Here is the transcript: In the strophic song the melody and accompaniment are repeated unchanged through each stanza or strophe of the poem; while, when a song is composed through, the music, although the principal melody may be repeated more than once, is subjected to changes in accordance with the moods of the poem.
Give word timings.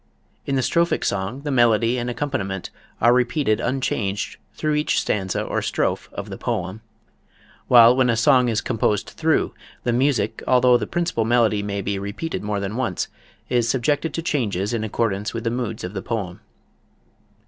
In 0.47 0.55
the 0.55 0.63
strophic 0.63 1.03
song 1.05 1.41
the 1.41 1.51
melody 1.51 1.99
and 1.99 2.09
accompaniment 2.09 2.71
are 2.99 3.13
repeated 3.13 3.59
unchanged 3.59 4.37
through 4.55 4.73
each 4.73 4.99
stanza 4.99 5.43
or 5.43 5.61
strophe 5.61 6.09
of 6.11 6.31
the 6.31 6.39
poem; 6.39 6.81
while, 7.67 7.95
when 7.95 8.09
a 8.09 8.17
song 8.17 8.49
is 8.49 8.61
composed 8.61 9.09
through, 9.11 9.53
the 9.83 9.93
music, 9.93 10.41
although 10.47 10.75
the 10.75 10.87
principal 10.87 11.23
melody 11.23 11.61
may 11.61 11.83
be 11.83 11.99
repeated 11.99 12.41
more 12.41 12.59
than 12.59 12.77
once, 12.77 13.09
is 13.47 13.69
subjected 13.69 14.11
to 14.15 14.23
changes 14.23 14.73
in 14.73 14.83
accordance 14.83 15.35
with 15.35 15.43
the 15.43 15.51
moods 15.51 15.83
of 15.83 15.93
the 15.93 16.01
poem. 16.01 16.39